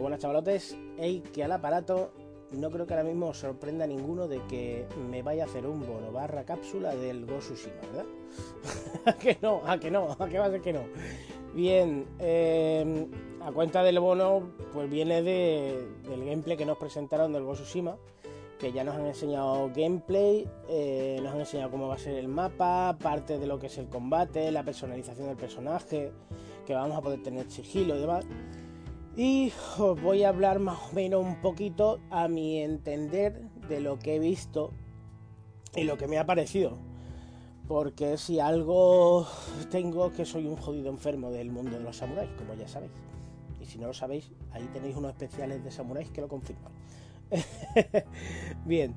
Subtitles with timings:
[0.00, 2.10] Pues buenas chavalotes, hey, que al aparato
[2.52, 5.86] no creo que ahora mismo os sorprenda ninguno de que me vaya a hacer un
[5.86, 8.06] bono barra cápsula del Go Tsushima, ¿verdad?
[9.04, 9.60] ¿A que no?
[9.66, 10.16] ¿A que no?
[10.18, 10.84] ¿A que va a ser que no?
[11.52, 13.08] Bien, eh,
[13.42, 17.98] a cuenta del bono, pues viene de, del gameplay que nos presentaron del Go Tsushima,
[18.58, 22.28] que ya nos han enseñado gameplay, eh, nos han enseñado cómo va a ser el
[22.28, 26.10] mapa, parte de lo que es el combate, la personalización del personaje,
[26.66, 28.24] que vamos a poder tener sigilo y demás.
[29.16, 33.98] Y os voy a hablar más o menos un poquito a mi entender de lo
[33.98, 34.72] que he visto
[35.74, 36.78] y lo que me ha parecido.
[37.66, 39.26] Porque si algo
[39.70, 42.92] tengo que soy un jodido enfermo del mundo de los samuráis, como ya sabéis.
[43.60, 46.72] Y si no lo sabéis, ahí tenéis unos especiales de samuráis que lo confirman.
[48.64, 48.94] Bien,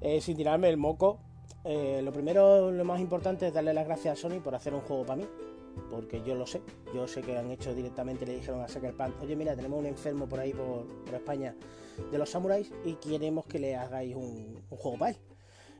[0.00, 1.18] eh, sin tirarme el moco,
[1.64, 4.80] eh, lo primero, lo más importante es darle las gracias a Sony por hacer un
[4.80, 5.26] juego para mí
[5.90, 6.62] porque yo lo sé.
[6.94, 9.86] Yo sé que han hecho directamente, le dijeron a Sucker Pan, oye mira, tenemos un
[9.86, 11.54] enfermo por ahí por, España
[12.10, 15.18] de los samuráis y queremos que le hagáis un, juego para él.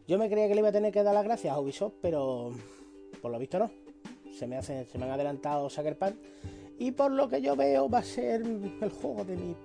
[0.07, 2.53] Yo me creía que le iba a tener que dar las gracias a Ubisoft, pero
[3.21, 3.71] por lo visto no.
[4.33, 6.19] Se me, hace, se me han adelantado Sucker Pan
[6.79, 9.57] y por lo que yo veo va a ser el juego de mi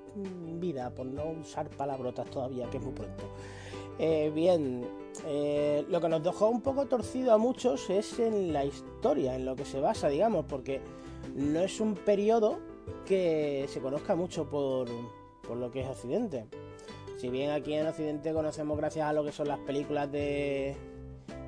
[0.60, 3.24] vida, por no usar palabrotas todavía, que es muy pronto.
[4.00, 4.88] Eh, bien,
[5.26, 9.46] eh, lo que nos dejó un poco torcido a muchos es en la historia, en
[9.46, 10.82] lo que se basa, digamos, porque
[11.36, 12.60] no es un periodo
[13.06, 14.90] que se conozca mucho por,
[15.56, 16.48] lo que es Occidente.
[17.18, 20.76] Si bien aquí en Occidente conocemos gracias a lo que son las películas de,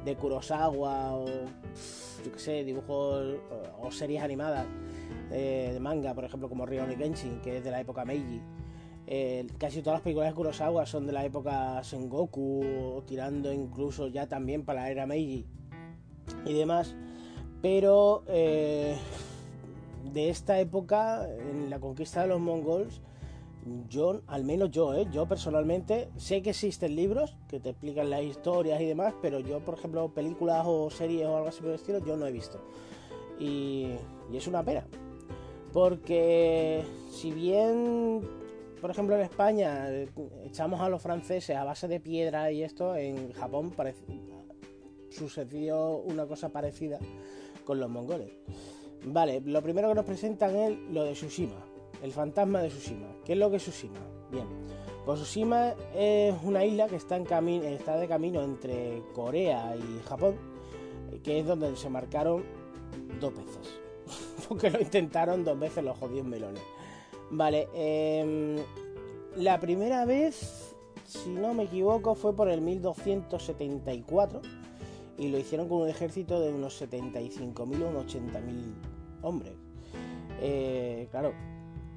[0.05, 3.37] de Kurosawa o, yo qué sé, dibujos
[3.81, 4.67] o, series animadas
[5.31, 8.41] eh, de manga, por ejemplo, como Rurouni Kenshin, que es de la época Meiji
[9.05, 14.27] eh, casi todas las películas de Kurosawa son de la época Sengoku, tirando incluso ya
[14.27, 15.45] también para la era Meiji
[16.45, 16.95] y demás.
[17.61, 18.95] Pero eh,
[20.13, 23.01] de esta época, en la conquista de los mongols,
[23.89, 28.23] yo, al menos yo, eh, yo personalmente, sé que existen libros que te explican las
[28.23, 31.75] historias y demás, pero yo, por ejemplo, películas o series o algo así por el
[31.75, 32.59] estilo, yo no he visto.
[33.39, 33.95] y
[34.33, 34.85] es una pena.
[35.73, 38.21] Porque si bien
[38.83, 39.87] por ejemplo, en España
[40.43, 43.73] echamos a los franceses a base de piedra y esto, en Japón
[45.09, 46.99] sucedió una cosa parecida
[47.63, 48.33] con los mongoles.
[49.05, 51.65] Vale, lo primero que nos presentan es lo de Tsushima,
[52.01, 53.07] el fantasma de Tsushima.
[53.23, 54.01] ¿Qué es lo que es Tsushima?
[54.29, 54.47] Bien,
[55.05, 60.05] pues Tsushima es una isla que está, en camino, está de camino entre Corea y
[60.09, 60.35] Japón,
[61.23, 62.43] que es donde se marcaron
[63.21, 63.79] dos veces.
[64.49, 66.61] Porque lo intentaron dos veces los jodidos melones.
[67.35, 68.57] Vale, em,
[69.37, 74.39] la primera vez, si no me equivoco, fue por el 1274
[75.17, 78.75] y lo hicieron con un ejército de unos 75.000 o unos 80.000
[79.23, 79.53] hombres.
[80.41, 81.33] Eh, claro,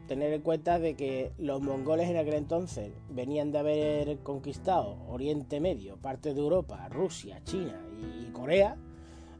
[0.08, 5.60] tener en cuenta de que los mongoles en aquel entonces venían de haber conquistado Oriente
[5.60, 7.78] Medio, parte de Europa, Rusia, China
[8.22, 8.78] y Corea,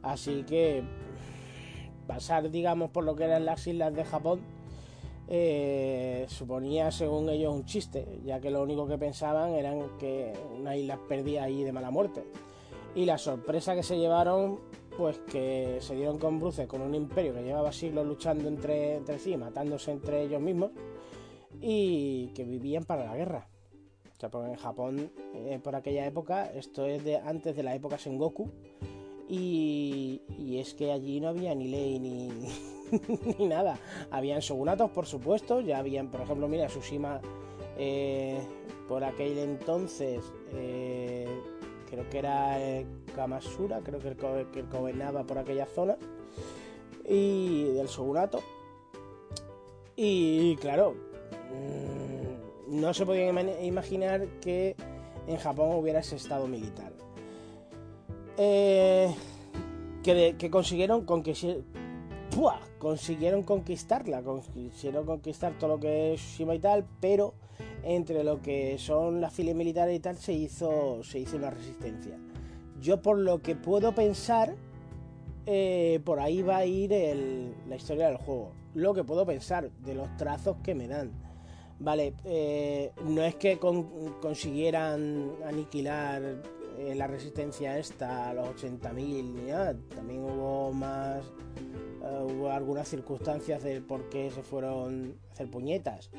[0.03, 0.83] así que
[2.05, 4.56] pasar, digamos, por lo que eran las islas de Japón
[5.29, 10.75] eh, suponía, según ellos, un chiste, ya que lo único que pensaban eran que una
[10.75, 12.23] isla perdía ahí de mala muerte.
[12.95, 14.59] Y la sorpresa que se llevaron,
[14.97, 19.19] pues que se dieron con bruces con un imperio que llevaba siglos luchando entre, entre
[19.19, 20.71] sí, matándose entre ellos mismos,
[21.61, 23.49] y que vivían para la guerra.
[24.15, 27.75] O sea, porque en Japón, eh, por aquella época, esto es de antes de la
[27.75, 28.49] época Sengoku,
[29.27, 32.29] y, y es que allí no había ni ley ni,
[33.39, 33.77] ni nada.
[34.11, 37.21] Habían shogunatos, por supuesto, ya habían, por ejemplo, mira, Tsushima
[37.77, 38.39] eh,
[38.87, 41.27] por aquel entonces, eh,
[41.89, 44.15] creo que era eh, Kamasura, creo que,
[44.51, 45.97] que gobernaba por aquella zona,
[47.07, 48.39] y del shogunato.
[49.95, 50.95] Y claro,
[51.51, 53.29] mm, no se podía
[53.61, 54.75] imaginar que
[55.27, 56.93] en Japón hubiera ese estado militar.
[58.37, 61.35] que, que, consiguieron con que
[62.77, 67.33] consiguieron conquistarla, consiguieron conquistar todo lo que es Shima y tal, pero
[67.83, 72.17] entre lo que son las filas militares y tal se hizo, se hizo una resistencia.
[72.81, 74.55] Yo por lo que puedo pensar,
[75.45, 76.91] eh, por ahí va a ir
[77.67, 78.51] la historia del juego.
[78.73, 81.11] Lo que puedo pensar de los trazos que me dan.
[81.79, 86.41] Vale, eh, no es que consiguieran aniquilar
[86.77, 91.25] eh, la resistencia esta a los 80.000 también hubo más
[92.03, 96.09] eh, hubo algunas circunstancias de por qué se fueron a hacer puñetas.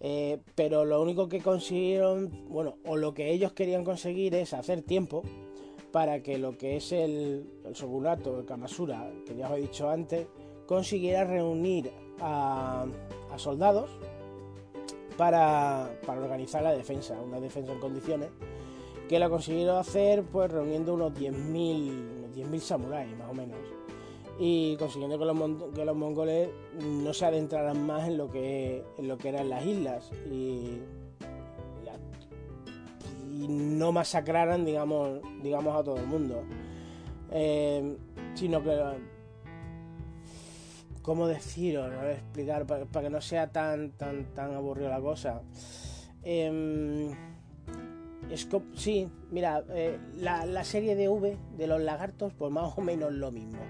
[0.00, 4.82] Eh, pero lo único que consiguieron, bueno, o lo que ellos querían conseguir es hacer
[4.82, 5.22] tiempo
[5.92, 9.88] para que lo que es el, el shogunato, el Kamasura, que ya os he dicho
[9.88, 10.26] antes,
[10.66, 12.86] consiguiera reunir a,
[13.36, 13.90] soldados
[15.16, 18.30] para, para organizar la defensa, una defensa en condiciones,
[19.08, 23.58] que lo consiguieron hacer pues reuniendo unos 10.000 10.000 samuráis más o menos.
[24.38, 26.50] Y consiguiendo que los, que los mongoles
[26.80, 30.80] no se adentraran más en lo que, en lo que eran las islas y,
[33.48, 36.44] no masacraran digamos, digamos a todo el mundo.
[37.32, 37.96] Eh,
[38.34, 38.78] sino que
[41.00, 45.42] ¿cómo ver, explicar para, que no sea tan tan tan aburrido la cosa.
[46.22, 47.12] Eh,
[48.74, 53.12] sí, mira, eh, la, la, serie de V de los lagartos, pues más o menos
[53.12, 53.60] lo mismo.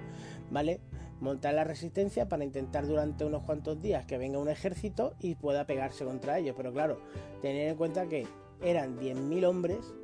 [0.53, 0.81] ¿vale?
[1.21, 5.67] Montar la resistencia para intentar durante unos cuantos días que venga un ejército y pueda
[5.67, 6.55] pegarse contra ellos.
[6.57, 7.01] Pero claro,
[7.41, 8.27] tener en cuenta que
[8.61, 9.95] eran 10.000 hombres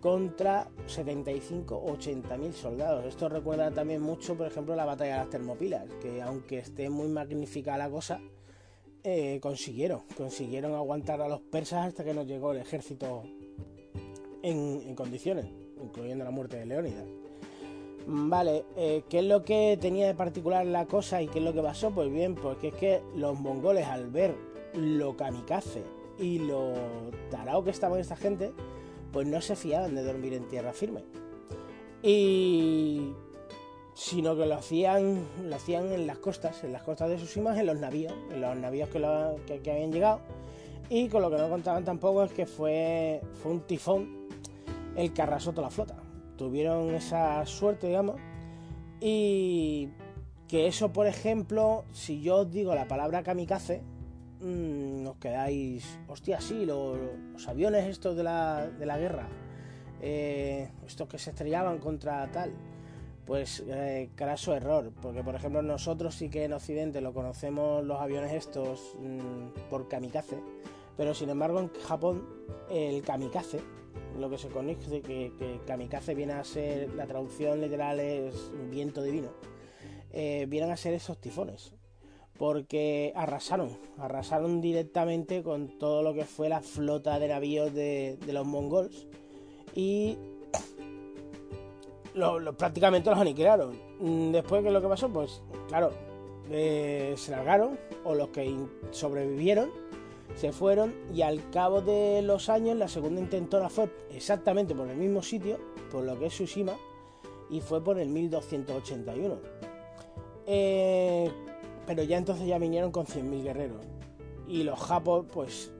[0.00, 3.04] contra 75 o 80.000 soldados.
[3.04, 7.08] Esto recuerda también mucho, por ejemplo, la batalla de las Termopilas, que aunque esté muy
[7.08, 8.20] magnífica la cosa,
[9.02, 13.24] eh, consiguieron, consiguieron aguantar a los persas hasta que nos llegó el ejército
[14.46, 15.46] en, condiciones,
[15.82, 17.04] incluyendo la muerte de Leónidas.
[18.06, 21.52] Vale, eh, ¿qué es lo que tenía de particular la cosa y qué es lo
[21.52, 21.90] que pasó?
[21.90, 24.36] Pues bien, porque es que los mongoles al ver
[24.74, 25.82] lo kamikaze
[26.18, 26.74] y lo
[27.30, 28.52] tarao que estaba esta gente,
[29.12, 31.02] pues no se fiaban de dormir en tierra firme.
[32.02, 33.12] Y
[33.94, 37.66] sino que lo hacían, lo hacían en las costas, en las costas de Tsushima, en
[37.66, 39.00] los navíos, en los navíos que,
[39.62, 40.20] que, habían llegado.
[40.88, 44.15] Y con lo que no contaban tampoco es que fue, fue un tifón
[44.96, 45.96] el arrasó toda la flota.
[46.36, 48.16] Tuvieron esa suerte, digamos,
[49.00, 49.90] y
[50.48, 53.82] que eso, por ejemplo, si yo os digo la palabra kamikaze,
[54.40, 56.98] mmm, os quedáis, hostia, sí, los,
[57.46, 59.28] aviones estos de la, de la guerra,
[60.00, 62.52] eh, estos que se estrellaban contra tal,
[63.26, 68.00] pues eh, craso error, porque por ejemplo nosotros sí que en Occidente lo conocemos los
[68.00, 70.38] aviones estos mm, por kamikaze,
[70.96, 72.24] pero sin embargo en Japón
[72.70, 73.60] el kamikaze
[74.18, 79.02] lo que se conoce que, que kamikaze viene a ser, la traducción literal es viento
[79.02, 79.28] divino,
[80.12, 81.72] eh, vienen a ser esos tifones.
[82.38, 88.46] Porque arrasaron, arrasaron directamente con todo lo que fue la flota de navíos de, los
[88.46, 89.06] mongols
[89.74, 90.18] y
[92.58, 93.78] prácticamente los aniquilaron.
[94.00, 95.08] Mm, después, ¿qué es lo que pasó?
[95.08, 95.92] Pues claro,
[96.50, 98.54] eh, se largaron, o los que
[98.90, 99.70] sobrevivieron,
[100.34, 104.96] se fueron y al cabo de los años la segunda intentona fue exactamente por el
[104.96, 105.58] mismo sitio,
[105.90, 106.76] por lo que es Tsushima,
[107.50, 109.38] y fue por el 1281.
[110.46, 111.30] Eh,
[111.86, 113.86] pero ya entonces ya vinieron con 100.000 guerreros.
[114.48, 115.72] Y los japos, pues,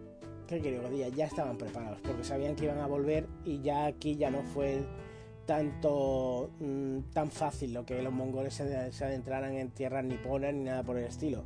[0.46, 4.16] ¿qué quiero que Ya estaban preparados, porque sabían que iban a volver y ya aquí
[4.16, 4.84] ya no fue
[5.46, 10.64] tanto mm, tan fácil lo que los mongoles se, se adentraran en tierras niponas ni
[10.64, 11.44] nada por el estilo.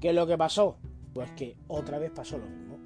[0.00, 0.76] ¿Qué es lo que pasó?
[1.16, 2.76] Pues que otra vez pasó lo mismo.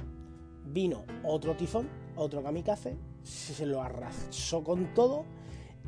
[0.66, 5.24] Vino otro tifón, otro kamikaze, se lo arrasó con todo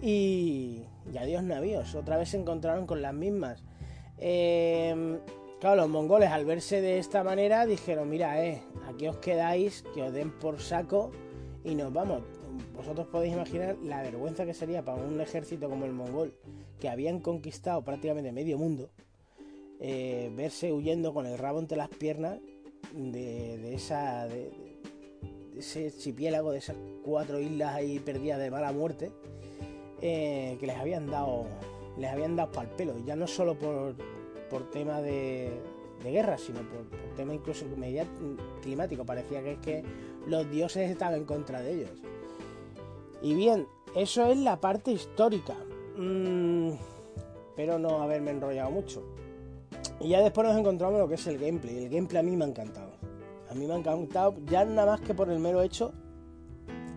[0.01, 1.95] y, y adiós navíos.
[1.95, 3.63] Otra vez se encontraron con las mismas.
[4.19, 5.21] Em,
[5.61, 10.03] claro, los mongoles al verse de esta manera dijeron, mira, eh, aquí os quedáis, que
[10.03, 11.13] os den por saco
[11.63, 12.23] y nos vamos.
[12.75, 16.35] Vosotros podéis imaginar la vergüenza que sería para un ejército como el mongol,
[16.81, 18.91] que habían conquistado prácticamente medio mundo,
[19.85, 22.39] eh, verse huyendo con el rabo entre las piernas
[22.95, 24.53] de, esa de,
[25.59, 29.11] ese archipiélago de esas cuatro islas ahí perdidas de mala muerte
[30.01, 31.47] eh, que les habían dado
[31.99, 32.95] les habían dado pal pelo.
[33.05, 33.97] Ya no solo por,
[34.49, 35.61] por tema de,
[36.05, 36.87] guerra sino por,
[37.17, 37.67] tema incluso
[38.63, 39.05] climático.
[39.05, 39.83] Parecía que es que
[40.29, 41.91] los dioses estaban en contra de ellos.
[43.21, 45.57] Y bien eso es la parte histórica.
[45.97, 46.75] Mm,
[47.57, 49.03] pero no haberme enrollado mucho
[50.01, 51.85] y ya después nos encontramos lo que es el gameplay.
[51.85, 52.93] El gameplay a mí me ha encantado.
[53.51, 55.93] A mí me ha encantado ya nada más que por el mero hecho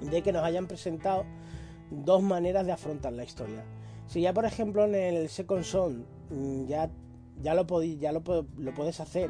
[0.01, 1.25] de que nos hayan presentado
[1.91, 3.63] dos maneras de afrontar la historia.
[4.07, 6.89] Si ya por ejemplo en el Second Son mm, ya,
[7.41, 8.21] ya, lo, ya lo,
[8.57, 9.29] lo puedes hacer,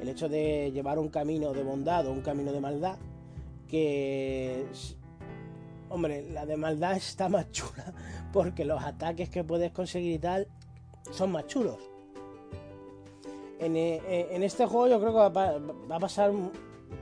[0.00, 2.98] el hecho de llevar un camino de bondad o un camino de maldad,
[3.68, 4.66] que
[5.88, 7.92] hombre, la de maldad está más chula
[8.32, 10.48] porque los ataques que puedes conseguir y tal
[11.10, 11.87] son más chulos.
[13.60, 16.32] Eh, eh, en, este juego yo creo que va, a pasar,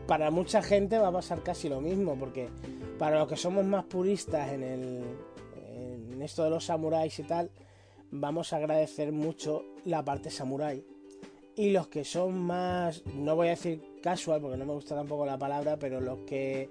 [0.06, 2.48] para mucha gente va a pasar casi lo mismo, porque
[2.98, 5.02] para los que somos más puristas en, el,
[6.12, 7.50] en esto de los samuráis y tal,
[8.10, 10.84] vamos a agradecer mucho la parte samurái.
[11.56, 15.24] Y los que son más, no voy a decir casual, porque no me gusta tampoco
[15.24, 16.68] la palabra, pero los que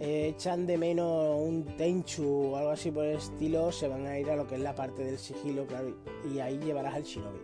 [0.00, 4.18] eh, echan de menos un tenchu o algo así por el estilo, se van a
[4.18, 5.94] ir a lo que es la parte del sigilo, claro,
[6.32, 7.40] y ahí llevarás al shinobi.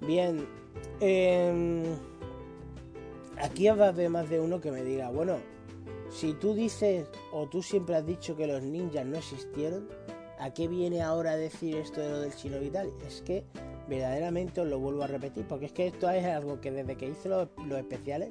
[0.00, 0.46] Bien,
[1.00, 1.82] em,
[3.40, 5.38] aquí va a haber más de uno que me diga, bueno,
[6.10, 9.88] si tú dices o tú siempre has dicho que los ninjas no existieron,
[10.38, 12.92] ¿a qué viene ahora decir esto de lo del chino vital?
[13.06, 13.44] Es que
[13.88, 17.08] verdaderamente os lo vuelvo a repetir, porque es que esto es algo que desde que
[17.08, 18.28] hice los, especiales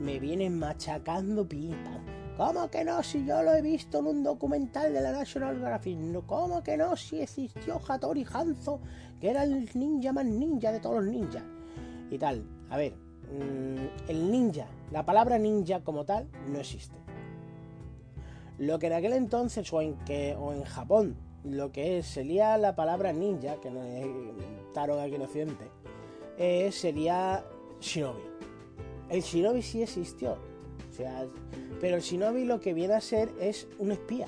[0.00, 2.00] me vienen machacando pipa.
[2.38, 3.02] ¿Cómo que no?
[3.02, 5.98] Si yo lo he visto en un documental de la National Geographic.
[6.24, 6.94] ¿Cómo que no?
[6.94, 8.78] Si existió Hattori Hanzo,
[9.20, 11.42] que era el ninja más ninja de todos los ninjas.
[12.08, 12.44] Y tal.
[12.70, 16.94] A ver, mm, el ninja, la palabra ninja como tal, no existe.
[18.58, 23.72] Lo que en aquel entonces o en, Japón, lo que sería la palabra ninja, que
[23.72, 24.06] no es
[24.72, 25.64] Taro aquí en Occidente,
[26.36, 27.44] eh, sería
[27.80, 28.22] shinobi.
[29.08, 30.47] El shinobi sí existió.
[30.98, 31.28] Sea,
[31.80, 34.26] pero shinobi lo que viene a ser es un espía,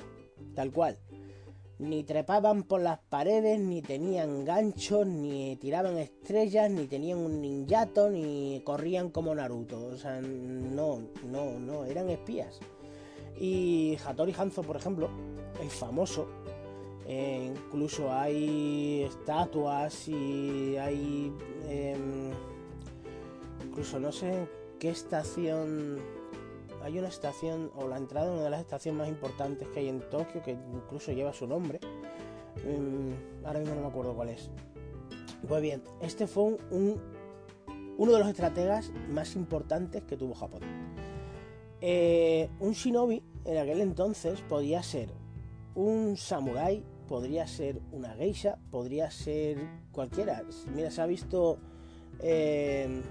[0.55, 0.97] tal cual.
[1.79, 8.09] Ni trepaban por las paredes, ni tenían ganchos, ni tiraban estrellas, ni tenían un ninjato,
[8.09, 9.87] ni corrían como Naruto.
[9.87, 12.61] O sea, no, no, no, eran espías.
[13.37, 15.09] Y Hattori Hanzo, por ejemplo,
[15.61, 16.29] el famoso,
[17.05, 21.33] eh, incluso hay estatuas y hay...
[21.67, 22.31] Em,
[23.65, 24.47] incluso no sé
[24.79, 26.20] qué estación...
[26.83, 29.89] Hay una estación, o la entrada de una de las estaciones más importantes que hay
[29.89, 31.79] en Tokio, que incluso lleva su nombre.
[32.65, 33.13] Em,
[33.45, 34.49] ahora mismo no me acuerdo cuál es.
[35.47, 37.01] Pues bien, este fue un,
[37.97, 40.61] uno de los estrategas más importantes que tuvo Japón.
[41.81, 45.09] Eh, un shinobi en aquel entonces podía ser
[45.73, 49.57] un samurái, podría ser una geisha, podría ser
[49.91, 50.43] cualquiera.
[50.73, 51.57] Mira, se ha visto...
[52.19, 53.01] Eh,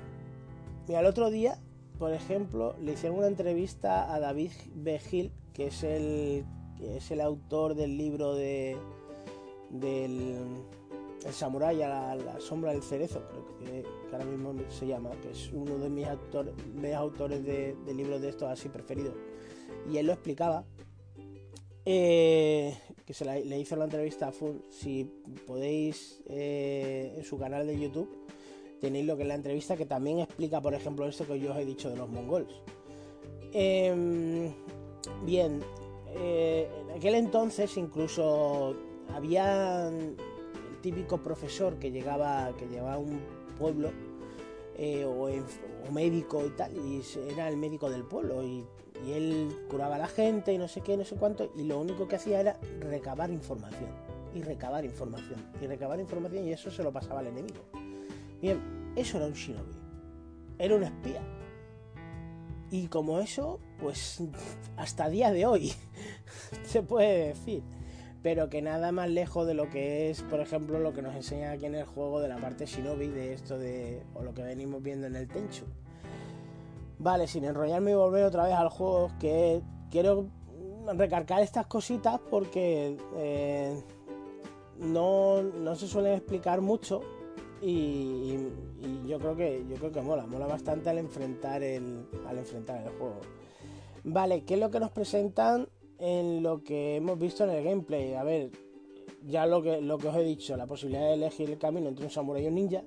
[0.87, 1.59] mira, el otro día,
[2.00, 5.30] por ejemplo, le hicieron una entrevista a David B.
[5.52, 6.47] que es el,
[6.80, 8.78] es el autor del libro de
[9.69, 10.38] del
[11.26, 15.52] el samurái a la, sombra del cerezo, creo que, ahora mismo se llama, que es
[15.52, 19.14] uno de mis, autores de, libros de estos así preferidos.
[19.92, 20.64] Y él lo explicaba,
[21.85, 24.57] eh, que se le hizo la entrevista a Full.
[24.71, 25.04] Si
[25.47, 28.09] podéis eh, en su canal de YouTube,
[28.81, 31.59] tenéis lo que es la entrevista, que también explica, por ejemplo, esto que yo os
[31.59, 32.63] he dicho de los mongols.
[33.53, 34.53] Em,
[35.25, 35.61] bien,
[36.09, 38.77] eh, en aquel entonces incluso
[39.15, 39.91] había
[40.83, 43.21] típico profesor que llegaba, que llevaba un
[43.59, 43.91] pueblo
[44.77, 45.29] eh, o,
[45.93, 48.65] médico y tal, y era el médico del pueblo y,
[49.09, 52.07] él curaba a la gente y no sé qué, no sé cuánto, y lo único
[52.07, 53.89] que hacía era recabar información
[54.35, 57.80] y recabar información y recabar información y eso se lo pasaba al enemigo.
[58.40, 58.61] Bien,
[58.97, 59.75] eso era un shinobi,
[60.59, 61.23] era un espía.
[62.70, 64.23] Y como eso, pues
[64.76, 65.73] hasta día de hoy
[66.64, 67.62] se puede decir
[68.23, 71.52] pero que nada más lejos de lo que es, por ejemplo, lo que nos enseña
[71.52, 74.82] aquí en el juego de la parte Shinobi, de esto de, o lo que venimos
[74.82, 75.64] viendo en el Tenchu.
[76.99, 80.26] Vale, sin enrollarme y volver otra vez al juego, que quiero
[80.94, 83.82] recargar estas cositas porque eh,
[84.78, 87.00] no, no, se suelen explicar mucho
[87.62, 88.38] y,
[89.07, 92.90] yo creo que yo creo que mola, mola bastante al enfrentar el, al enfrentar el
[92.90, 93.21] juego.
[94.05, 95.69] Vale, ¿qué es lo que nos presentan?
[96.00, 98.14] en lo que hemos visto en el gameplay.
[98.14, 98.50] A ver,
[99.26, 102.07] ya lo que, lo que os he dicho, la posibilidad de elegir el camino entre
[102.07, 102.83] un samurai y un ninja,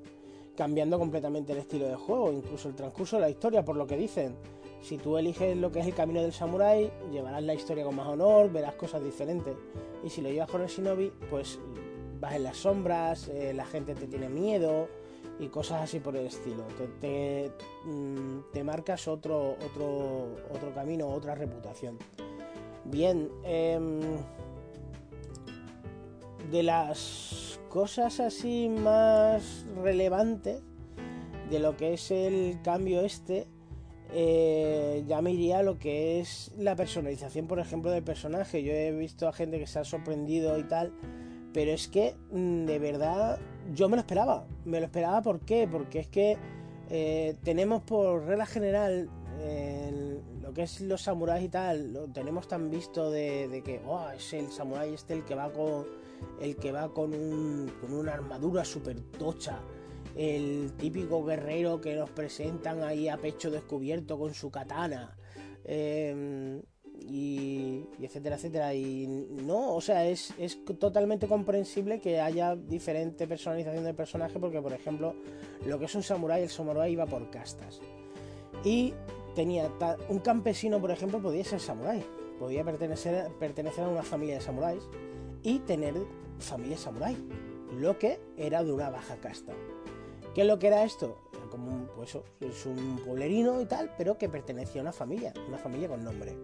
[0.57, 3.95] cambiando completamente el estilo de juego, incluso el transcurso de la historia, por lo que
[3.95, 4.35] dicen.
[4.81, 8.07] Si tú eliges lo que es el camino del samurái, llevarás la historia con más
[8.07, 9.55] honor, verás cosas diferentes.
[10.03, 11.57] Y si lo llevas con el shinobi, pues
[12.23, 14.87] vas en las sombras, eh, la gente te tiene miedo
[15.39, 16.63] y cosas así por el estilo.
[16.77, 17.51] Te, te,
[17.85, 21.99] mm, marcas otro, otro, otro camino, otra reputación.
[22.85, 23.99] Bien, em,
[26.49, 30.61] de las cosas así más relevantes
[31.49, 33.47] de lo que es el cambio este,
[34.13, 38.63] eh, ya me iría a lo que es la personalización, por ejemplo, del personaje.
[38.63, 40.93] Yo he visto a gente que se ha sorprendido y tal,
[41.53, 43.39] pero es que mm, de verdad
[43.73, 44.45] yo me lo esperaba.
[44.65, 45.67] Me lo esperaba, ¿por qué?
[45.71, 46.37] Porque es que
[46.89, 49.09] eh, tenemos por regla general
[50.41, 54.33] lo que es los samuráis y tal, lo tenemos tan visto de, que oh, es
[54.33, 55.85] el samurái este el que va con
[56.39, 59.59] el que va con, un, con una armadura súper tocha,
[60.15, 65.17] el típico guerrero que nos presentan ahí a pecho descubierto con su katana.
[65.65, 66.61] Em,
[66.99, 68.73] y, etcétera, etcétera.
[68.73, 74.61] Y no, o sea, es, es totalmente comprensible que haya diferente personalización del personaje porque,
[74.61, 75.15] por ejemplo,
[75.65, 77.79] lo que es un samurái, el samurái iba por castas.
[78.63, 78.93] Y
[79.35, 79.69] tenía
[80.09, 82.03] un campesino, por ejemplo, podía ser samurái,
[82.39, 84.83] podía pertenecer, pertenecer a una familia de samuráis
[85.41, 85.95] y tener
[86.39, 87.17] familia samurái,
[87.77, 89.53] lo que era de una baja casta.
[90.33, 91.17] ¿Qué es lo que era esto?
[91.53, 95.59] como un, pues es un pueblerino y tal, pero que pertenecía a una familia, una
[95.59, 96.35] familia con nombre.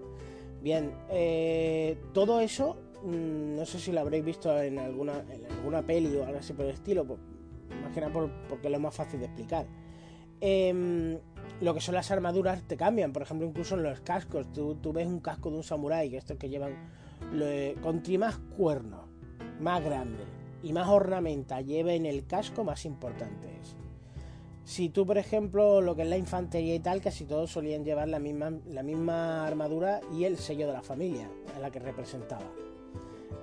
[0.61, 5.81] Bien, eh, todo eso, mm, no sé si lo habréis visto en alguna, en alguna
[5.81, 7.19] peli o algo así por el estilo, pues,
[7.81, 8.11] más que nada
[8.49, 9.65] porque es lo más fácil de explicar.
[10.41, 11.17] Em,
[11.61, 14.51] lo que son las armaduras te cambian, por ejemplo, incluso en los cascos.
[14.53, 16.73] Tú, ves un casco de un samurái, que estos que llevan
[17.81, 19.01] con más cuernos,
[19.59, 20.23] más grande
[20.63, 23.75] y más ornamenta lleva en el casco, más importante es.
[24.69, 28.07] Si tú, por ejemplo, lo que es la infantería y tal, casi todos solían llevar
[28.07, 32.45] la misma, la misma armadura y el sello de la familia a la que representaba.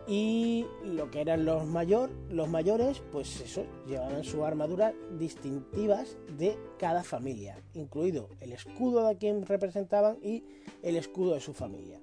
[0.06, 6.56] Y lo que eran los, mayor, los mayores, pues eso, llevaban sus armaduras distintivas de
[6.78, 10.44] cada familia, incluido el escudo de quien representaban y
[10.84, 12.00] el escudo de su familia.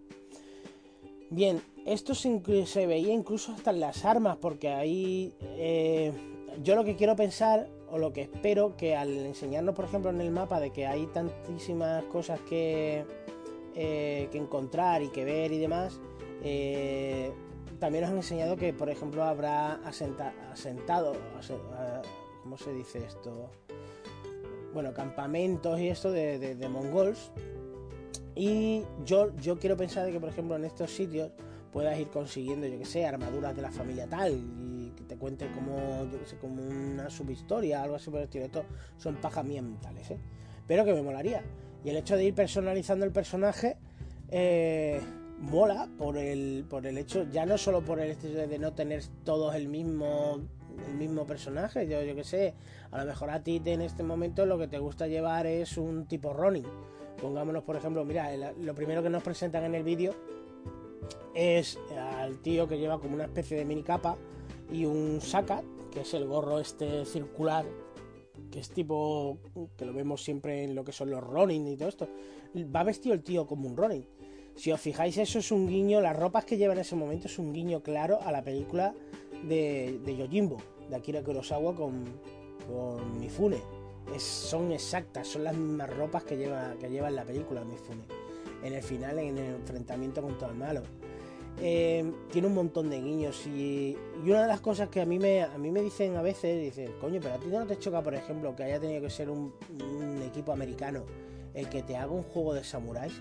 [1.30, 6.12] Bien, esto se, veía incluso hasta en las armas, porque ahí eh,
[6.62, 10.20] yo lo que quiero pensar o lo que espero que al enseñarnos, por ejemplo, en
[10.20, 13.06] el mapa de que hay tantísimas cosas que,
[13.76, 16.02] eh, que encontrar y que ver y demás,
[16.44, 17.32] eh,
[17.80, 21.14] también nos han enseñado que, por ejemplo, habrá asentado,
[22.42, 23.52] ¿cómo se dice esto?
[24.74, 27.32] Bueno, campamentos y esto de, de, mongols.
[28.34, 31.30] Y yo, yo quiero pensar de que, por ejemplo, en estos sitios
[31.72, 34.62] puedas ir consiguiendo, yo que sé, armaduras de la familia tal
[35.13, 38.46] te cuente como, yo sé, como una subhistoria, algo así por el estilo.
[38.46, 38.65] Esto
[38.98, 40.17] son pajas ¿eh?
[40.67, 41.43] Pero que me molaría.
[41.84, 43.77] Y el hecho de ir personalizando el personaje
[44.29, 45.00] eh,
[45.39, 49.03] mola por el, por el hecho, ya no solo por el hecho de no tener
[49.24, 50.39] todos el mismo
[50.88, 52.55] el mismo personaje, yo, yo que sé,
[52.89, 56.08] a lo mejor a ti en este momento lo que te gusta llevar es un
[56.08, 56.65] tipo Ronin.
[57.22, 60.15] Pongámonos, por ejemplo, mira, lo primero que nos presentan en el vídeo
[61.36, 64.17] es al tío que lleva como una especie de mini capa
[64.74, 67.65] y un sakat, que es el gorro este circular,
[68.51, 69.38] que es tipo
[69.77, 72.10] que lo vemos siempre en lo que son los Ronin y todo esto.
[72.56, 74.06] Va vestido el tío como un Ronin.
[74.56, 77.39] Si os fijáis, eso es un guiño, las ropas que lleva en ese momento es
[77.39, 78.93] un guiño claro a la película
[79.48, 80.58] de, de Yojimbo,
[80.89, 82.04] de Akira Kurosawa con,
[82.67, 83.62] con Mifune.
[84.17, 88.06] son exactas, son las mismas ropas que lleva, que lleva en la película Mifune.
[88.63, 90.82] En el final, en el enfrentamiento contra el malo.
[91.62, 95.44] Eh, tiene un montón de guiños y, una de las cosas que a mí me
[95.44, 98.16] a mí me dicen a veces dicen coño pero a ti no te choca por
[98.16, 99.54] ejemplo que haya tenido que ser un,
[100.26, 101.04] equipo americano
[101.54, 103.13] el que te haga un juego de samuráis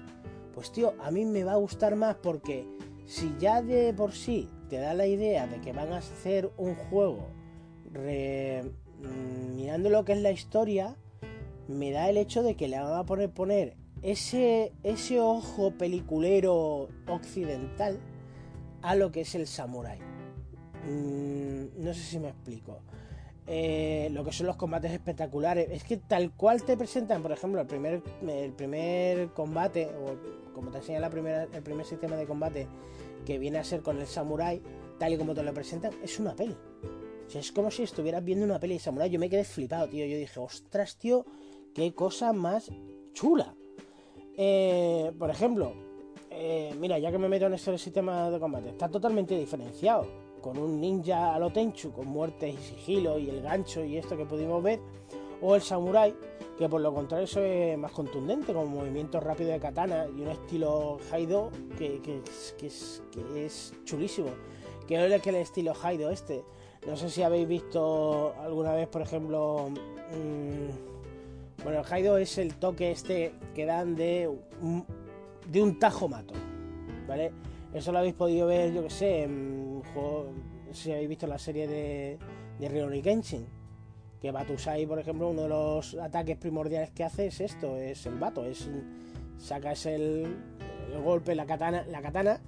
[0.55, 2.66] pues tío a mí me va a gustar más porque
[3.05, 6.75] si ya de por sí te da la idea de que van a hacer un
[6.75, 7.29] juego
[7.92, 10.97] mm, mirando lo que es la historia
[11.68, 16.88] me da el hecho de que le van a poner poner ese ese ojo peliculero
[17.07, 18.01] occidental
[18.83, 19.99] a lo que es el samurai.
[20.87, 22.81] Mm, no sé si me explico.
[23.47, 25.68] Eh, lo que son los combates espectaculares.
[25.71, 30.71] Es que tal cual te presentan, por ejemplo, el primer, el primer combate, o como
[30.71, 32.68] te enseña la primera, el primer sistema de combate
[33.27, 34.62] que viene a ser con el samurai,
[34.99, 36.57] tal y como te lo presentan, es una peli.
[37.35, 39.11] es como si estuvieras viendo una peli de samurai.
[39.11, 40.07] Yo me quedé flipado, tío.
[40.07, 41.27] Yo dije, ostras, tío,
[41.75, 42.71] qué cosa más
[43.12, 43.55] chula.
[44.37, 45.75] Eh, por ejemplo,
[46.35, 50.07] eh, mira, ya que me meto en este sistema de combate, está totalmente diferenciado.
[50.40, 54.16] Con un ninja a lo Tenchu, con muertes y sigilo y el gancho y esto
[54.16, 54.81] que pudimos ver.
[55.40, 56.14] O el samurai,
[56.59, 60.99] que por lo contrario es más contundente, con movimiento rápido de katana y un estilo
[61.12, 62.01] Haido que,
[62.64, 64.31] es, chulísimo.
[64.88, 66.42] Que es el estilo Haido este.
[66.87, 69.68] No sé si habéis visto alguna vez, por ejemplo.
[70.11, 74.29] Mm, bueno, el Haido es el toque este que dan de
[75.50, 76.35] de un tajo mato,
[77.07, 77.33] ¿vale?
[77.72, 80.31] Eso lo habéis podido ver, yo que sé, en juego,
[80.72, 82.18] si habéis visto la serie de,
[82.59, 83.46] de Rurouni Kenshin,
[84.20, 88.14] que Batusai, por ejemplo, uno de los ataques primordiales que hace es esto, es el
[88.18, 88.68] vato, es
[89.38, 90.37] sacas el,
[90.92, 92.40] el golpe, la katana, la katana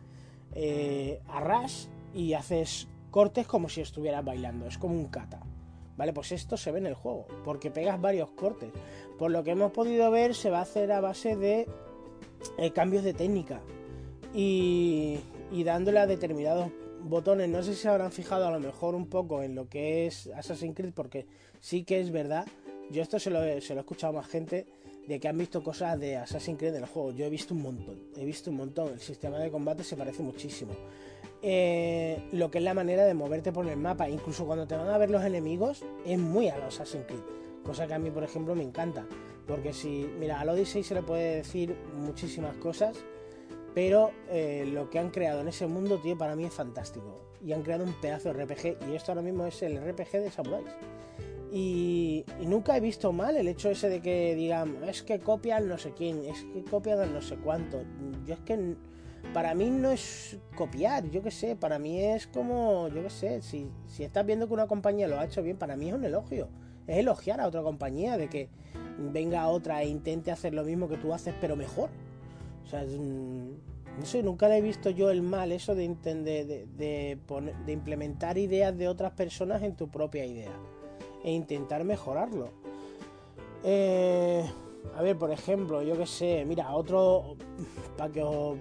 [0.54, 5.40] eh, arras y haces cortes como si estuvieras bailando, es como un kata.
[5.96, 6.12] ¿Vale?
[6.12, 8.72] Pues esto se ve en el juego, porque pegas varios cortes.
[9.16, 11.68] Por lo que hemos podido ver, se va a hacer a base de
[12.58, 13.60] eh, cambios de técnica
[14.34, 15.20] y,
[15.64, 16.70] dándole a determinados
[17.02, 17.48] botones.
[17.48, 20.74] No sé si habrán fijado a lo mejor un poco en lo que es Assassin's
[20.74, 21.26] Creed, porque
[21.60, 22.46] sí que es verdad.
[22.90, 24.66] Yo esto se lo, se lo he escuchado a más gente
[25.06, 27.12] de que han visto cosas de Assassin's Creed en el juego.
[27.12, 28.92] Yo he visto un montón, he visto un montón.
[28.92, 30.72] El sistema de combate se parece muchísimo.
[31.42, 34.88] Eh, lo que es la manera de moverte por el mapa, incluso cuando te van
[34.88, 37.20] a ver los enemigos, es muy a los Assassin's Creed.
[37.62, 39.06] Cosa que a mí, por ejemplo, me encanta.
[39.46, 42.96] Porque si, mira, al Odyssey se le puede decir muchísimas cosas,
[43.74, 47.20] pero eh, lo que han creado en ese mundo, tío, para mí es fantástico.
[47.44, 50.30] Y han creado un pedazo de RPG, y esto ahora mismo es el RPG de
[50.30, 50.70] Samuráis.
[51.52, 55.78] Y, nunca he visto mal el hecho ese de que digan, es que copian no
[55.78, 57.82] sé quién, es que copian no sé cuánto.
[58.26, 58.74] Yo es que
[59.32, 63.42] para mí no es copiar, yo qué sé, para mí es como, yo qué sé,
[63.42, 66.04] si, si estás viendo que una compañía lo ha hecho bien, para mí es un
[66.04, 66.48] elogio.
[66.86, 68.48] Es elogiar a otra compañía de que
[68.98, 71.90] venga otra e intente hacer lo mismo que tú haces, pero mejor.
[72.64, 77.72] O sea, no sé, nunca le he visto yo el mal eso de, de, de,
[77.72, 80.52] implementar ideas de otras personas en tu propia idea
[81.22, 82.50] e intentar mejorarlo.
[83.62, 84.44] Eh,
[84.96, 87.36] a ver, por ejemplo, yo que sé, mira, otro,
[87.96, 88.58] para que os,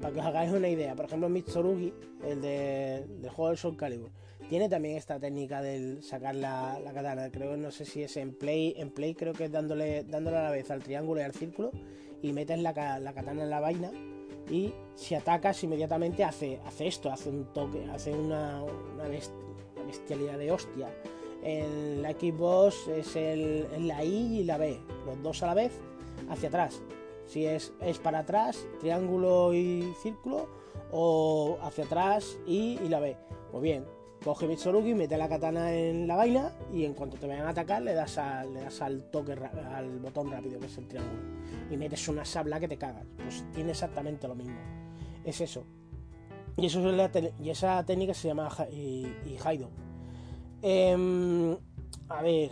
[0.00, 1.92] para que os hagáis una idea, por ejemplo, Mitsurugi,
[2.24, 4.10] el de, del juego del Soul Calibur,
[4.48, 7.30] tiene también esta técnica del sacar la, katana.
[7.30, 10.50] Creo, no sé si es en play, en play creo que es dándole, a la
[10.50, 11.70] vez al triángulo y al círculo
[12.22, 13.90] y metes la, katana en la vaina
[14.50, 19.04] y si atacas inmediatamente hace, hace esto, hace un toque, hace una, una,
[19.86, 20.88] bestialidad de hostia.
[21.42, 25.72] En la Xbox es el, la I y la B, los dos a la vez,
[26.28, 26.82] hacia atrás.
[27.26, 30.48] Si es, es para atrás, triángulo y círculo,
[30.92, 33.16] o hacia atrás y, y la B.
[33.50, 33.84] Pues bien,
[34.22, 37.82] coge Mitsurugi, mete la katana en la vaina y en cuanto te vayan a atacar
[37.82, 38.18] le das,
[38.52, 41.20] le das al toque, al botón rápido que es el triángulo.
[41.70, 43.04] Y metes una sabla que te cagas.
[43.16, 44.58] Pues tiene exactamente lo mismo.
[45.24, 45.64] Es eso.
[46.56, 49.06] Y, eso es la y esa técnica se llama y,
[49.44, 49.70] Haido.
[50.60, 51.56] Em,
[52.08, 52.50] a ver,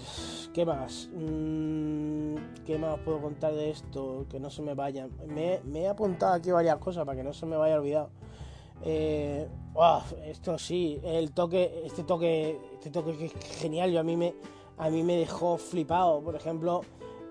[0.52, 1.08] ¿qué más?
[1.12, 4.26] Mm, ¿Qué más puedo contar de esto?
[4.30, 5.10] Que no se me vayan.
[5.26, 8.10] Me, me he apuntado aquí varias cosas para que no se me vaya olvidado.
[8.84, 9.46] Eh,
[10.26, 14.34] esto sí, el toque, este toque, este toque que es genial, yo a mí me,
[14.78, 16.20] a mí me dejó flipado.
[16.22, 16.82] Por ejemplo,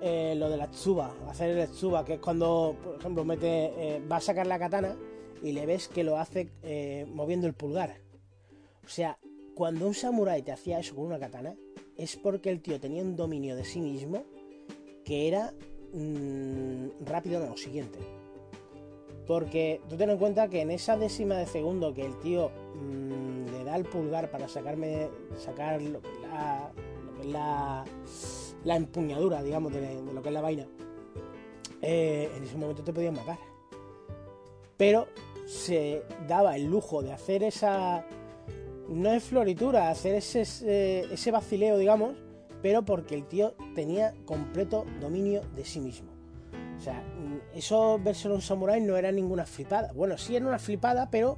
[0.02, 4.02] eh, lo de la tsuba, hacer el tsuba, que es cuando, por ejemplo, mete, eh,
[4.10, 4.96] va a sacar la katana
[5.44, 6.50] y le ves que lo hace
[7.14, 7.98] moviendo el pulgar.
[8.84, 9.18] O sea,
[9.56, 11.56] cuando un samurái te hacía eso con una katana,
[11.98, 14.24] es porque el tío tenía un dominio de sí mismo
[15.04, 15.54] que era
[15.94, 18.19] mm, rápido, no, lo siguiente.
[19.30, 23.52] Porque tú ten en cuenta que en esa décima de segundo que el tío mm,
[23.52, 27.86] le da el pulgar para sacarme, sacar lo que es la,
[28.64, 30.66] la, empuñadura, digamos, de, lo que es la vaina,
[31.80, 33.38] eh, en ese momento te podían matar.
[34.78, 35.06] Pero
[35.46, 38.04] se daba el lujo de hacer esa.
[38.88, 42.16] No es floritura, hacer ese, ese vacileo, digamos,
[42.64, 46.09] pero porque el tío tenía completo dominio de sí mismo.
[46.80, 47.04] O sea,
[47.54, 49.92] eso verse un samurái no era ninguna flipada.
[49.94, 51.38] Bueno, sí era una flipada, pero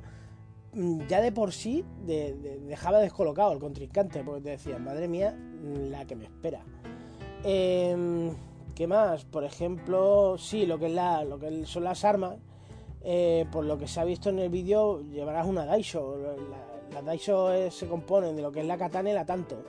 [0.74, 5.36] mm, ya de por sí dejaba descolocado el contrincante, porque te decía, madre mía,
[5.90, 6.64] la que me espera.
[7.44, 8.36] Em,
[8.76, 9.26] ¿Qué más?
[9.26, 12.38] Por ejemplo, sí, lo que son las armas.
[13.04, 16.18] Eh, por lo que se ha visto en el vídeo, llevarás una Daisho.
[16.18, 19.64] Las la Daisho se componen de lo que es la katana y la tanto.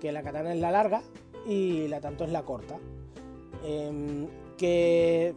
[0.00, 1.02] Que la katana es la larga
[1.48, 2.78] y la tanto es la corta.
[3.64, 5.34] Em, que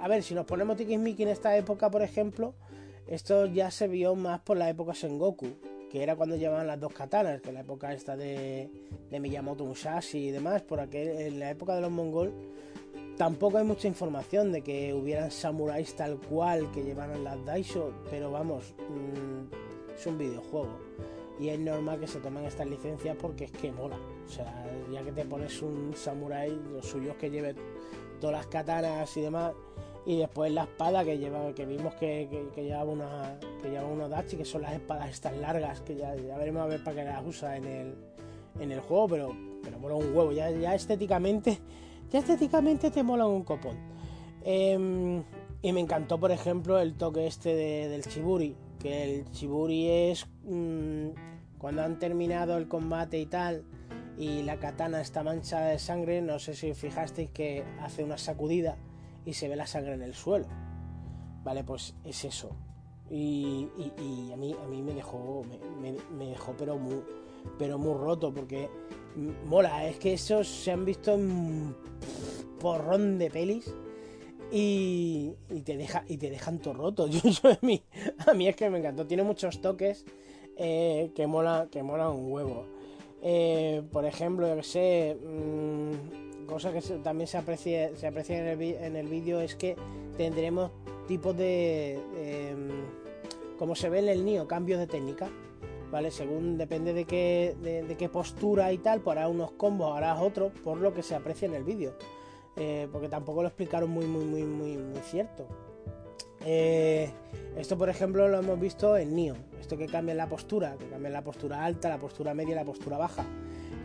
[0.00, 2.54] a ver, si nos ponemos Tikismiki en esta época, por ejemplo,
[3.06, 5.48] esto ya se vio más por la época Sengoku,
[5.90, 8.70] que era cuando llevaban las dos katanas, que la época esta de,
[9.10, 12.32] de Miyamoto Musashi y demás, por aquel, en la época de los mongol,
[13.18, 18.30] tampoco hay mucha información de que hubieran samuráis tal cual que llevaran las Daisho, pero
[18.30, 20.78] vamos, mm, es un videojuego.
[21.38, 23.98] Y es normal que se tomen estas licencias porque es que mola.
[24.26, 27.54] O sea, ya que te pones un samurái, lo suyo es que lleve
[28.20, 29.52] todas las katanas y demás
[30.06, 34.10] y después la espada que lleva que vimos que, que, llevaba una que llevaba unos
[34.10, 37.24] dachi que son las espadas estas largas que ya, veremos a ver para qué las
[37.24, 37.94] usa en el
[38.60, 40.32] en el juego pero pero mola un huevo.
[40.32, 41.58] Ya, ya estéticamente
[42.10, 43.76] ya estéticamente te mola un copón.
[44.42, 45.22] Em,
[45.62, 51.08] y me encantó por ejemplo el toque este del chiburi que el chiburi es mm,
[51.58, 53.64] cuando han terminado el combate y tal
[54.20, 58.76] y la katana está manchada de sangre no sé si fijasteis que hace una sacudida
[59.24, 60.46] y se ve la sangre en el suelo.
[61.42, 62.50] Vale, pues es eso.
[63.10, 63.66] Y,
[64.30, 65.42] a, mí, a mí me dejó,
[65.80, 67.02] me, dejó pero muy,
[67.58, 68.68] pero muy roto porque
[69.46, 71.74] mola, es que esos se han visto en
[72.60, 73.74] porrón de pelis
[74.52, 75.32] y,
[75.64, 77.06] te, deja, y te dejan todo roto.
[77.08, 77.82] Yo, a, mí,
[78.26, 80.04] a mí es que me encantó, tiene muchos toques
[80.58, 82.79] eh, que, mola, que mola un huevo.
[83.22, 88.96] Eh, por ejemplo, yo que sé, mm, cosa que también se aprecia, se aprecia en
[88.96, 89.76] el, vídeo es que
[90.16, 90.70] tendremos
[91.06, 91.98] tipos de,
[92.56, 95.28] mm, como se ve en el NIO, cambios de técnica.
[95.90, 96.12] ¿Vale?
[96.12, 100.52] Según depende de qué, de, qué postura y tal, pues hará unos combos, harás otros,
[100.62, 101.94] por lo que se aprecia en el vídeo.
[102.54, 105.48] Eh, porque tampoco lo explicaron muy, muy, muy, muy, muy cierto.
[106.44, 107.10] Eh,
[107.56, 109.36] esto, por ejemplo, lo hemos visto en NIO.
[109.60, 112.64] Esto que cambia la postura, que cambia la postura alta, la postura media y la
[112.64, 113.26] postura baja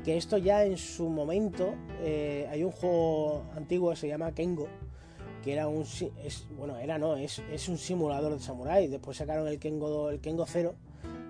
[0.06, 4.68] que esto ya en su momento, eh, hay un juego antiguo que se llama Kengo,
[5.44, 5.84] que era un,
[6.60, 10.46] bueno, era no, es, es un simulador de samurai, después sacaron el Kengo, el Kengo
[10.48, 10.76] 0,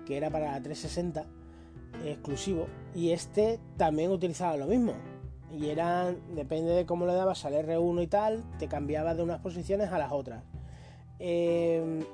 [0.04, 1.24] que era para la 360,
[2.04, 4.92] exclusivo, y este también utilizaba lo mismo,
[5.50, 9.40] y era, depende de cómo le dabas al R1 y tal, te cambiaba de unas
[9.40, 10.44] posiciones a las otras.
[11.18, 12.04] Eh,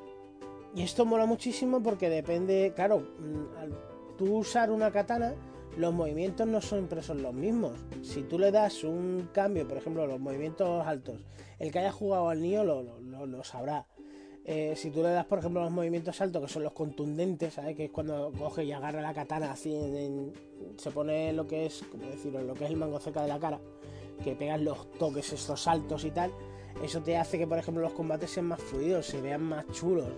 [0.74, 5.34] y esto mola muchísimo porque depende, claro, mm, al tú usar una katana,
[5.76, 7.72] los movimientos no son impresos los mismos.
[8.02, 11.20] Si tú le das un cambio, por ejemplo, los movimientos altos,
[11.58, 13.86] el que haya jugado al Nio lo, sabrá.
[14.44, 17.76] Eh, si tú le das, por ejemplo, los movimientos altos, que son los contundentes, ¿sabes?
[17.76, 19.74] Que es cuando coge y agarra la katana así,
[20.76, 23.38] se pone lo que es, como decirlo, lo que es el mango cerca de la
[23.38, 23.60] cara,
[24.22, 26.32] que pegan los toques, estos saltos y tal.
[26.82, 30.08] Eso te hace que, por ejemplo, los combates sean más fluidos, se vean más chulos.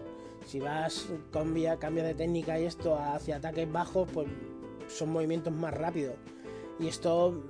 [0.47, 4.29] Si vas, cambia, cambia de técnica y esto hacia ataques bajos, pues
[4.89, 6.17] son movimientos más rápidos.
[6.79, 7.43] Y esto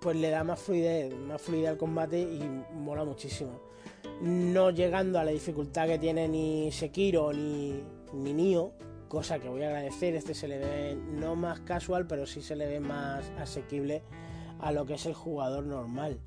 [0.00, 2.42] pues le da más fluidez, más fluidez al combate y
[2.74, 3.60] mola muchísimo.
[4.20, 8.72] No llegando a la dificultad que tiene ni Sekiro ni, ni Nio,
[9.08, 12.56] cosa que voy a agradecer, este se le ve no más casual, pero sí se
[12.56, 14.02] le ve más asequible
[14.60, 16.18] a lo que es el jugador normal.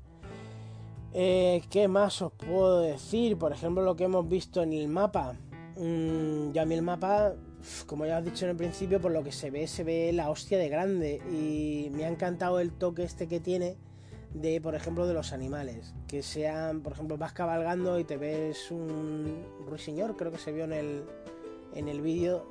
[1.14, 3.36] Eh, ¿Qué más os puedo decir?
[3.36, 5.34] Por ejemplo, lo que hemos visto en el mapa.
[5.76, 7.34] Mm, ya a mí el mapa,
[7.86, 10.30] como ya has dicho en el principio, por lo que se ve, se ve la
[10.30, 11.20] hostia de grande.
[11.30, 13.76] Y me ha encantado el toque este que tiene
[14.32, 15.94] de, por ejemplo, de los animales.
[16.08, 20.64] Que sean, por ejemplo, vas cabalgando y te ves un ruiseñor, creo que se vio
[20.64, 21.04] en el,
[21.74, 22.46] en el vídeo,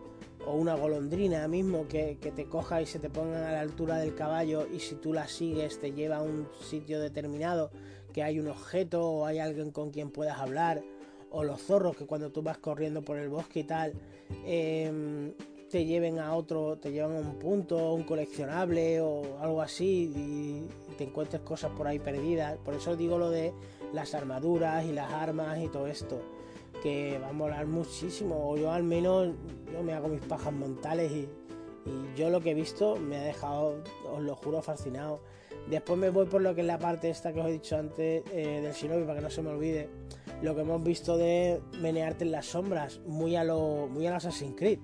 [0.46, 3.98] o una golondrina mismo que, que, te coja y se te ponga a la altura
[3.98, 7.72] del caballo y si tú la sigues te lleva a un sitio determinado,
[8.12, 10.82] que hay un objeto o hay alguien con quien puedas hablar
[11.32, 13.94] o los zorros que cuando tú vas corriendo por el bosque y tal
[14.46, 15.34] em,
[15.70, 20.68] te lleven a otro, te llevan a un punto, un coleccionable o algo así y
[20.98, 22.58] te encuentres cosas por ahí perdidas.
[22.58, 23.54] Por eso digo lo de
[23.94, 26.22] las armaduras y las armas y todo esto,
[26.84, 28.50] que va a molar muchísimo.
[28.52, 29.30] O yo al menos
[29.72, 31.30] yo me hago mis pajas mentales y,
[32.16, 33.82] yo lo que he visto me ha dejado,
[34.14, 35.22] os lo juro, fascinado.
[35.70, 38.24] Después me voy por lo que es la parte esta que os he dicho antes
[38.34, 39.90] eh, del Shinobi para que no se me olvide
[40.42, 44.56] lo que hemos visto de menearte en las sombras, muy a lo, muy a Assassin's
[44.58, 44.80] Creed.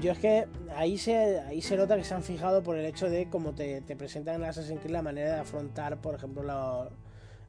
[0.00, 3.08] Yo es que ahí se, ahí se nota que se han fijado por el hecho
[3.08, 6.90] de cómo te, presentan en Assassin's Creed la manera de afrontar, por ejemplo,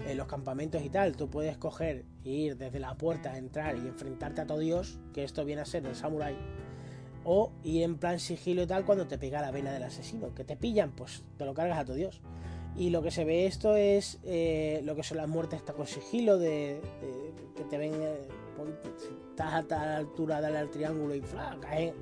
[0.06, 1.16] eh, los campamentos y tal.
[1.16, 5.46] Tú puedes coger ir desde la puerta, entrar y enfrentarte a todo Dios, que esto
[5.46, 6.36] viene a ser el samurai.
[7.26, 10.34] O ir en plan sigilo y tal cuando te pega la vena del asesino.
[10.36, 12.22] Que te pillan, pues te lo cargas a todo Dios.
[12.76, 15.86] Y lo que se ve esto es eh, lo que son las muertes está con
[15.86, 16.82] sigilo, de,
[17.56, 18.28] que te ven, eh,
[19.30, 21.22] estás a tal altura, dale al triángulo y
[21.62, 21.94] caes,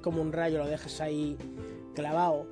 [0.00, 1.36] como un rayo, lo dejas ahí
[1.94, 2.46] clavado.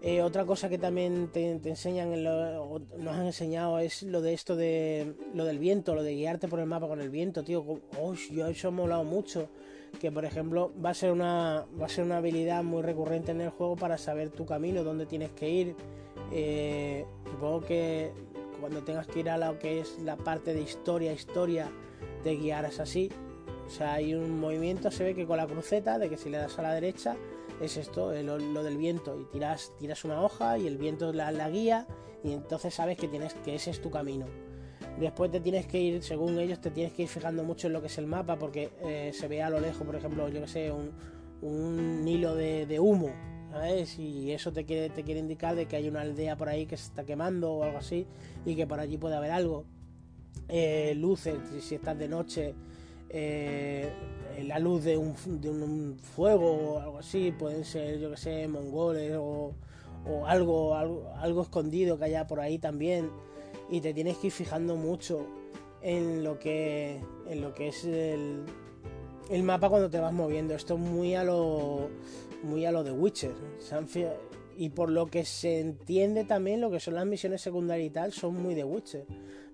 [0.00, 4.54] Eh, otra cosa que también te, enseñan, en nos han enseñado es lo de esto
[4.54, 7.64] de lo del viento, lo de guiarte por el mapa con el viento, tío.
[7.98, 9.48] Oh, yo eso ha molado mucho.
[10.00, 13.40] Que por ejemplo va a ser una va a ser una habilidad muy recurrente en
[13.40, 15.76] el juego para saber tu camino, dónde tienes que ir
[16.30, 18.12] eh, supongo que
[18.60, 21.70] cuando tengas que ir a lo que es la parte de historia, historia,
[22.24, 23.10] te guiarás así.
[23.66, 26.38] O sea, hay un movimiento, se ve que con la cruceta, de que si le
[26.38, 27.16] das a la derecha,
[27.60, 29.18] es esto, eh, lo, del viento.
[29.20, 31.86] Y tiras, tiras una hoja y el viento la, la guía
[32.24, 34.26] y entonces sabes que, tienes, que ese es tu camino.
[34.98, 37.80] Después te tienes que ir, según ellos, te tienes que ir fijando mucho en lo
[37.80, 40.48] que es el mapa, porque eh, se ve a lo lejos, por ejemplo, yo que
[40.48, 40.90] sé, un,
[41.42, 43.12] un hilo de, humo
[43.96, 46.76] y eso te quiere, te quiere indicar de que hay una aldea por ahí que
[46.76, 48.06] se está quemando o algo así
[48.44, 49.64] y que por allí puede haber algo.
[50.48, 52.54] Eh, luces, si estás de noche,
[53.10, 53.90] eh,
[54.46, 58.48] la luz de un, de un, fuego o algo así, pueden ser, yo que sé,
[58.48, 59.54] mongoles o,
[60.06, 63.10] o algo, algo, algo, escondido que haya por ahí también.
[63.70, 65.26] Y te tienes que ir fijando mucho
[65.82, 68.44] en lo que, en lo que es el,
[69.30, 70.54] el mapa cuando te vas moviendo.
[70.54, 71.90] Esto es muy a lo
[72.42, 73.34] muy a lo de Witcher.
[74.56, 78.12] Y por lo que se entiende también, lo que son las misiones secundarias y tal,
[78.12, 79.06] son muy de Witcher.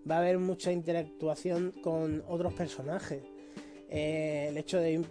[0.09, 3.23] Va a haber mucha interactuación con otros personajes.
[3.91, 5.05] Eh, el hecho de,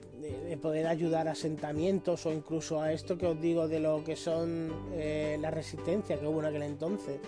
[0.61, 4.71] poder ayudar a asentamientos o incluso a esto que os digo de lo que son
[4.93, 7.19] eh, la resistencia que hubo en aquel entonces.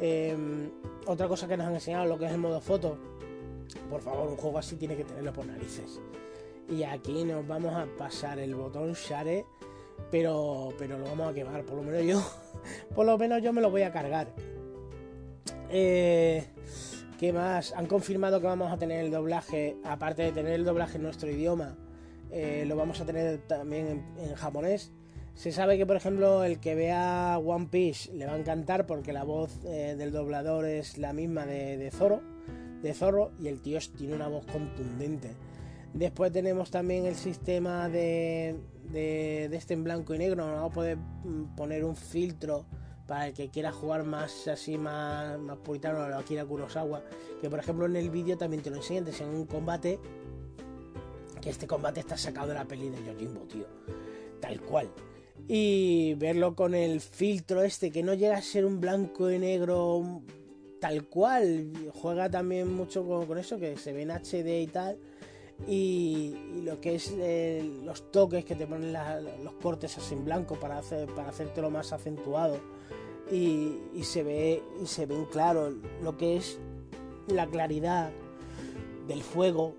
[0.00, 0.70] Em,
[1.06, 2.98] otra cosa que nos han enseñado, lo que es el modo foto.
[3.90, 6.00] Por favor, un juego así tiene que tenerlo por narices.
[6.68, 9.44] Y aquí nos vamos a pasar el botón Share
[10.10, 11.64] pero, pero lo vamos a quemar.
[11.64, 12.22] Por lo menos yo,
[12.94, 14.28] por lo menos yo me lo voy a cargar.
[15.70, 16.44] Eh,
[17.18, 17.72] ¿Qué más?
[17.72, 21.30] Han confirmado que vamos a tener el doblaje, aparte de tener el doblaje en nuestro
[21.30, 21.76] idioma,
[22.30, 24.92] eh, lo vamos a tener también en, japonés.
[25.36, 29.12] Se sabe que, por ejemplo, el que vea One Piece le va a encantar porque
[29.12, 32.22] la voz eh, del doblador es la misma de, Zoro,
[32.82, 35.32] de Zorro, y el tío tiene una voz contundente.
[35.92, 38.56] Después tenemos también el sistema de,
[38.90, 40.46] de, este en blanco y negro.
[40.46, 42.64] Vamos a poder mm, poner un filtro
[43.06, 47.02] para el que quiera jugar más así, más, más puritano, lo quiera Kurosawa.
[47.42, 50.00] Que por ejemplo en el vídeo también te lo enseñan, te un combate.
[51.42, 53.66] Que este combate está sacado de la peli de Yojimbo, tío.
[54.40, 54.88] Tal cual
[55.48, 60.22] y verlo con el filtro este que no llega a ser un blanco y negro
[60.80, 61.72] tal cual.
[61.94, 64.98] Juega también mucho con, eso que se ve en HD y tal
[65.66, 70.56] y, lo que es eh, los toques que te ponen los cortes así en blanco
[70.56, 72.58] para hacer para hacértelo más acentuado
[73.30, 76.58] y, se ve y se ven claro lo que es
[77.28, 78.10] la claridad
[79.08, 79.74] del fuego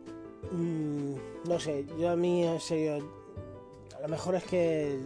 [0.51, 1.13] mm,
[1.47, 2.95] no sé yo a mí en serio
[3.95, 4.97] a lo mejor es que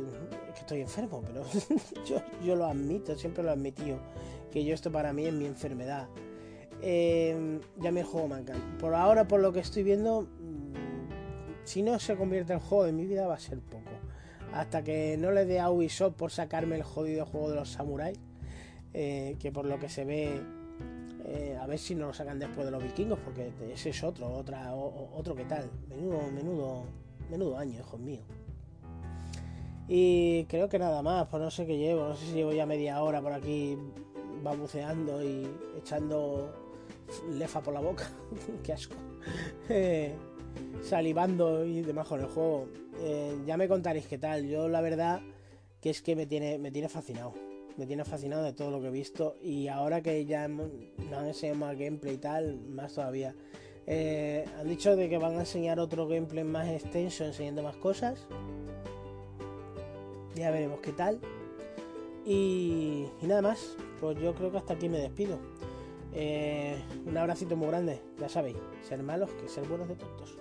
[0.62, 1.44] estoy enfermo, pero
[2.46, 4.00] yo, lo admito, siempre lo he admitido,
[4.52, 6.08] que yo esto para mí es mi enfermedad.
[6.82, 8.54] Eh, ya me juego manca.
[8.80, 10.74] Por ahora, por lo que estoy viendo, mm,
[11.64, 13.92] si no se convierte en juego de mi vida, va a ser poco.
[14.54, 18.20] Hasta que no le dé a Ubisoft por sacarme el jodido juego de los samuráis,
[18.94, 20.42] eh, que por lo que se ve,
[21.26, 24.28] eh, a ver si no lo sacan después de los vikingos, porque ese es otro,
[24.30, 25.70] otra, otro que tal.
[25.88, 26.84] Menudo, menudo,
[27.30, 28.26] menudo año, hijos míos.
[29.94, 32.66] Y creo que nada más, pues no sé qué llevo, no sé si llevo ya
[32.66, 33.78] media hora por aquí
[34.42, 35.46] babuceando y
[35.78, 36.50] echando
[37.30, 38.10] lefa por la boca,
[38.64, 38.96] qué asco,
[39.68, 40.14] eh,
[40.82, 42.70] salivando y demás con el juego.
[43.02, 45.20] Eh, ya me contaréis qué tal, yo la verdad
[45.82, 47.34] que es que me tiene, me tiene fascinado,
[47.76, 50.70] me tiene fascinado de todo lo que he visto y ahora que ya no
[51.18, 53.36] han enseñado más gameplay y tal, más todavía.
[53.88, 58.26] Eh, han dicho de que van a enseñar otro gameplay más extenso enseñando más cosas
[60.36, 61.20] ya veremos qué tal.
[62.26, 65.40] Y, nada más, pues yo creo que hasta aquí me despido.
[66.14, 70.41] Eh, un abracito muy grande, ya sabéis, ser malos que ser buenos de tontos.